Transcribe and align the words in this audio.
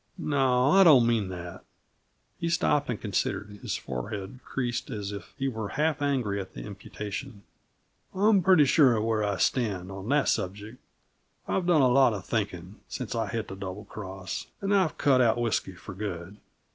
"No, 0.17 0.71
I 0.71 0.83
don't 0.83 1.05
mean 1.05 1.27
that." 1.29 1.63
He 2.39 2.49
stopped 2.49 2.89
and 2.89 2.99
considered, 2.99 3.59
his 3.61 3.75
forehead 3.77 4.39
creased 4.43 4.89
as 4.89 5.11
if 5.11 5.35
he 5.37 5.47
were 5.47 5.67
half 5.77 6.01
angry 6.01 6.41
at 6.41 6.55
the 6.55 6.63
imputation. 6.63 7.43
"I'm 8.11 8.41
pretty 8.41 8.65
sure 8.65 8.95
of 8.95 9.03
where 9.03 9.23
I 9.23 9.37
stand, 9.37 9.91
on 9.91 10.09
that 10.09 10.27
subject. 10.27 10.79
I've 11.47 11.67
done 11.67 11.81
a 11.83 11.87
lot 11.87 12.13
of 12.15 12.25
thinking, 12.25 12.77
since 12.87 13.13
I 13.13 13.27
hit 13.27 13.47
the 13.47 13.55
Double 13.55 13.85
Cross 13.85 14.47
and 14.59 14.73
I've 14.75 14.97
cut 14.97 15.21
out 15.21 15.37
whisky 15.37 15.73
for 15.75 15.93
good. 15.93 16.37